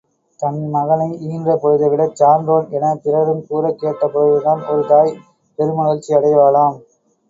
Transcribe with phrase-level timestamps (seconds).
[0.39, 5.17] தன் மகனை ஈன்ற பொழுதைவிடச் சான்றோன் எனப் பிறருங் கூறக் கேட்ட பொழுதுதான், ஒரு தாய்
[5.59, 6.79] பெருமகிழ்ச்சியடைவாளாம்.